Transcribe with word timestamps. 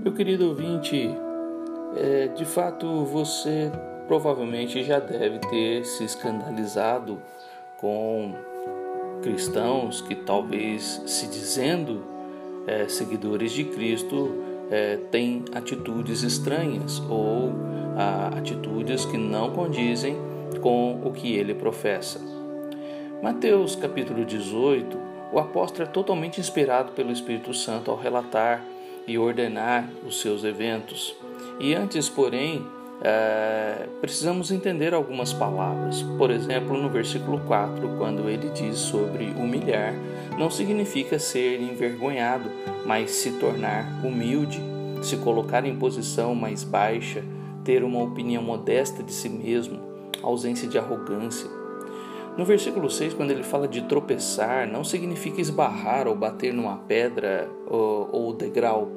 Meu 0.00 0.12
querido 0.12 0.48
ouvinte, 0.48 1.10
é, 1.96 2.28
de 2.28 2.44
fato 2.44 3.04
você 3.04 3.70
provavelmente 4.06 4.84
já 4.84 5.00
deve 5.00 5.40
ter 5.40 5.84
se 5.84 6.04
escandalizado 6.04 7.18
com 7.76 8.32
cristãos 9.22 10.00
que 10.00 10.14
talvez 10.14 11.02
se 11.04 11.26
dizendo 11.26 12.04
é, 12.64 12.86
seguidores 12.86 13.50
de 13.50 13.64
Cristo 13.64 14.36
é, 14.70 14.98
têm 15.10 15.44
atitudes 15.52 16.22
estranhas 16.22 17.00
ou 17.10 17.52
a, 17.96 18.38
atitudes 18.38 19.04
que 19.04 19.18
não 19.18 19.50
condizem 19.50 20.16
com 20.60 21.00
o 21.04 21.12
que 21.12 21.34
ele 21.34 21.54
professa. 21.54 22.20
Mateus 23.20 23.74
capítulo 23.74 24.24
18, 24.24 24.96
o 25.32 25.40
apóstolo 25.40 25.88
é 25.88 25.90
totalmente 25.90 26.40
inspirado 26.40 26.92
pelo 26.92 27.10
Espírito 27.10 27.52
Santo 27.52 27.90
ao 27.90 27.96
relatar 27.96 28.62
e 29.08 29.18
ordenar 29.18 29.88
os 30.06 30.20
seus 30.20 30.44
eventos. 30.44 31.16
E 31.58 31.74
antes, 31.74 32.08
porém, 32.08 32.64
é, 33.00 33.86
precisamos 34.00 34.50
entender 34.50 34.92
algumas 34.92 35.32
palavras. 35.32 36.02
Por 36.16 36.30
exemplo, 36.30 36.76
no 36.76 36.88
versículo 36.88 37.40
4, 37.40 37.96
quando 37.96 38.28
ele 38.28 38.50
diz 38.50 38.76
sobre 38.76 39.26
humilhar, 39.36 39.94
não 40.38 40.50
significa 40.50 41.18
ser 41.18 41.60
envergonhado, 41.60 42.50
mas 42.86 43.10
se 43.10 43.32
tornar 43.32 43.84
humilde, 44.04 44.60
se 45.02 45.16
colocar 45.16 45.64
em 45.64 45.76
posição 45.76 46.34
mais 46.34 46.64
baixa, 46.64 47.24
ter 47.64 47.82
uma 47.84 48.02
opinião 48.02 48.42
modesta 48.42 49.02
de 49.02 49.12
si 49.12 49.28
mesmo, 49.28 49.80
ausência 50.22 50.68
de 50.68 50.78
arrogância. 50.78 51.48
No 52.38 52.44
versículo 52.44 52.88
6, 52.88 53.14
quando 53.14 53.32
ele 53.32 53.42
fala 53.42 53.66
de 53.66 53.82
tropeçar, 53.82 54.70
não 54.70 54.84
significa 54.84 55.40
esbarrar 55.40 56.06
ou 56.06 56.14
bater 56.14 56.54
numa 56.54 56.76
pedra 56.76 57.50
ou, 57.66 58.08
ou 58.12 58.32
degrau, 58.32 58.92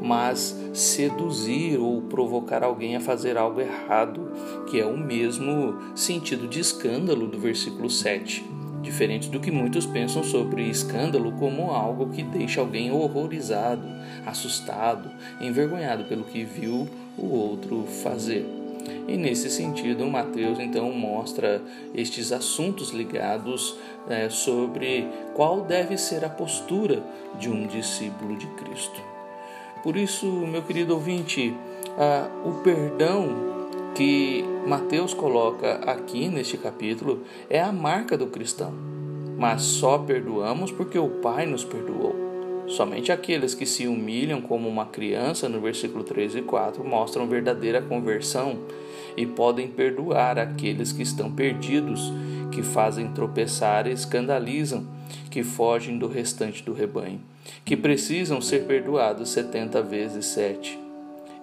mas 0.00 0.56
seduzir 0.72 1.76
ou 1.76 2.02
provocar 2.02 2.62
alguém 2.62 2.94
a 2.94 3.00
fazer 3.00 3.36
algo 3.36 3.60
errado, 3.60 4.30
que 4.70 4.80
é 4.80 4.86
o 4.86 4.96
mesmo 4.96 5.76
sentido 5.96 6.46
de 6.46 6.60
escândalo 6.60 7.26
do 7.26 7.36
versículo 7.36 7.90
7. 7.90 8.44
Diferente 8.80 9.28
do 9.28 9.40
que 9.40 9.50
muitos 9.50 9.86
pensam 9.86 10.22
sobre 10.22 10.62
escândalo 10.68 11.32
como 11.32 11.72
algo 11.72 12.10
que 12.10 12.22
deixa 12.22 12.60
alguém 12.60 12.92
horrorizado, 12.92 13.82
assustado, 14.24 15.10
envergonhado 15.40 16.04
pelo 16.04 16.22
que 16.22 16.44
viu 16.44 16.88
o 17.18 17.26
outro 17.26 17.86
fazer. 18.04 18.63
E 19.06 19.16
nesse 19.16 19.50
sentido, 19.50 20.06
Mateus 20.06 20.58
então 20.58 20.90
mostra 20.92 21.62
estes 21.94 22.32
assuntos 22.32 22.90
ligados 22.90 23.76
é, 24.08 24.28
sobre 24.28 25.06
qual 25.34 25.62
deve 25.62 25.96
ser 25.96 26.24
a 26.24 26.28
postura 26.28 27.02
de 27.38 27.48
um 27.48 27.66
discípulo 27.66 28.36
de 28.36 28.46
Cristo. 28.48 29.00
Por 29.82 29.96
isso, 29.96 30.26
meu 30.26 30.62
querido 30.62 30.94
ouvinte, 30.94 31.54
ah, 31.98 32.28
o 32.44 32.62
perdão 32.62 33.54
que 33.94 34.44
Mateus 34.66 35.14
coloca 35.14 35.74
aqui 35.86 36.28
neste 36.28 36.56
capítulo 36.56 37.22
é 37.48 37.60
a 37.60 37.70
marca 37.70 38.16
do 38.16 38.26
cristão. 38.26 38.72
Mas 39.36 39.62
só 39.62 39.98
perdoamos 39.98 40.72
porque 40.72 40.98
o 40.98 41.08
Pai 41.08 41.44
nos 41.46 41.64
perdoou. 41.64 42.23
Somente 42.66 43.12
aqueles 43.12 43.54
que 43.54 43.66
se 43.66 43.86
humilham 43.86 44.40
como 44.40 44.68
uma 44.68 44.86
criança, 44.86 45.48
no 45.48 45.60
versículo 45.60 46.02
3 46.02 46.36
e 46.36 46.42
4, 46.42 46.82
mostram 46.84 47.26
verdadeira 47.26 47.82
conversão 47.82 48.60
e 49.16 49.26
podem 49.26 49.68
perdoar 49.68 50.38
aqueles 50.38 50.92
que 50.92 51.02
estão 51.02 51.30
perdidos, 51.30 52.12
que 52.50 52.62
fazem 52.62 53.12
tropeçar 53.12 53.86
e 53.86 53.92
escandalizam, 53.92 54.86
que 55.30 55.42
fogem 55.42 55.98
do 55.98 56.08
restante 56.08 56.62
do 56.62 56.72
rebanho 56.72 57.20
que 57.64 57.76
precisam 57.76 58.40
ser 58.40 58.64
perdoados 58.66 59.30
setenta 59.30 59.82
vezes 59.82 60.26
sete. 60.26 60.83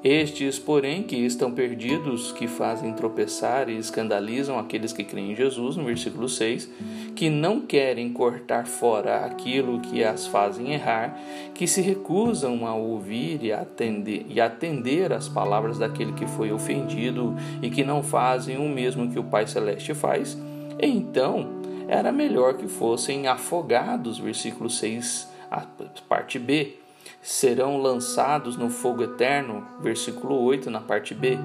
Estes, 0.03 0.57
porém, 0.57 1.03
que 1.03 1.15
estão 1.15 1.51
perdidos, 1.51 2.31
que 2.31 2.47
fazem 2.47 2.91
tropeçar 2.93 3.69
e 3.69 3.77
escandalizam 3.77 4.57
aqueles 4.57 4.91
que 4.91 5.03
creem 5.03 5.33
em 5.33 5.35
Jesus, 5.35 5.75
no 5.75 5.83
versículo 5.83 6.27
6, 6.27 6.67
que 7.15 7.29
não 7.29 7.61
querem 7.61 8.11
cortar 8.11 8.65
fora 8.65 9.23
aquilo 9.23 9.79
que 9.79 10.03
as 10.03 10.25
fazem 10.25 10.73
errar, 10.73 11.15
que 11.53 11.67
se 11.67 11.81
recusam 11.81 12.65
a 12.65 12.73
ouvir 12.73 13.43
e 13.43 13.53
atender, 13.53 14.25
e 14.27 14.41
atender 14.41 15.13
às 15.13 15.29
palavras 15.29 15.77
daquele 15.77 16.13
que 16.13 16.25
foi 16.25 16.51
ofendido 16.51 17.35
e 17.61 17.69
que 17.69 17.83
não 17.83 18.01
fazem 18.01 18.57
o 18.57 18.67
mesmo 18.67 19.11
que 19.11 19.19
o 19.19 19.23
Pai 19.23 19.45
Celeste 19.45 19.93
faz, 19.93 20.35
então 20.79 21.61
era 21.87 22.11
melhor 22.11 22.55
que 22.55 22.67
fossem 22.67 23.27
afogados, 23.27 24.17
versículo 24.17 24.67
6 24.67 25.29
a 25.51 25.67
parte 26.07 26.39
B, 26.39 26.77
serão 27.21 27.77
lançados 27.77 28.57
no 28.57 28.69
fogo 28.69 29.03
eterno, 29.03 29.65
versículo 29.81 30.35
8, 30.41 30.69
na 30.69 30.79
parte 30.79 31.13
B, 31.13 31.37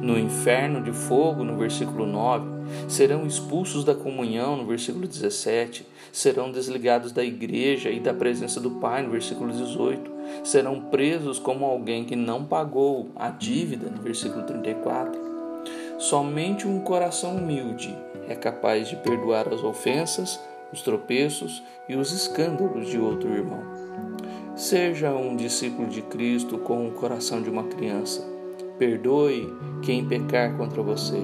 no 0.00 0.18
inferno 0.18 0.82
de 0.82 0.92
fogo, 0.92 1.44
no 1.44 1.56
versículo 1.56 2.06
9, 2.06 2.46
serão 2.88 3.26
expulsos 3.26 3.84
da 3.84 3.94
comunhão, 3.94 4.56
no 4.56 4.66
versículo 4.66 5.06
17, 5.06 5.86
serão 6.12 6.50
desligados 6.50 7.12
da 7.12 7.24
igreja 7.24 7.90
e 7.90 8.00
da 8.00 8.14
presença 8.14 8.60
do 8.60 8.72
Pai, 8.72 9.02
no 9.02 9.10
versículo 9.10 9.52
18, 9.52 10.10
serão 10.44 10.80
presos 10.80 11.38
como 11.38 11.64
alguém 11.64 12.04
que 12.04 12.16
não 12.16 12.44
pagou 12.44 13.10
a 13.16 13.28
dívida, 13.30 13.88
no 13.88 14.02
versículo 14.02 14.44
34. 14.44 15.20
Somente 15.98 16.66
um 16.66 16.80
coração 16.80 17.36
humilde 17.36 17.96
é 18.28 18.34
capaz 18.34 18.88
de 18.88 18.96
perdoar 18.96 19.48
as 19.52 19.62
ofensas 19.62 20.38
os 20.72 20.80
tropeços 20.80 21.62
e 21.88 21.94
os 21.94 22.12
escândalos 22.12 22.88
de 22.88 22.98
outro 22.98 23.32
irmão. 23.32 23.81
Seja 24.54 25.12
um 25.12 25.36
discípulo 25.36 25.88
de 25.88 26.02
Cristo 26.02 26.58
com 26.58 26.86
o 26.86 26.92
coração 26.92 27.42
de 27.42 27.50
uma 27.50 27.64
criança. 27.64 28.26
Perdoe 28.78 29.52
quem 29.82 30.06
pecar 30.06 30.56
contra 30.56 30.82
você. 30.82 31.20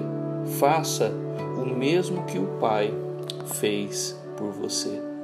Faça 0.58 1.12
o 1.60 1.66
mesmo 1.66 2.24
que 2.24 2.38
o 2.38 2.46
Pai 2.58 2.92
fez 3.60 4.18
por 4.36 4.50
você. 4.52 5.17